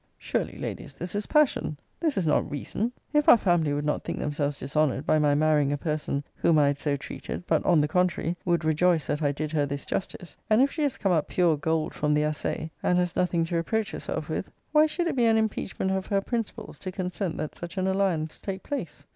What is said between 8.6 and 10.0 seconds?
rejoice that I did her this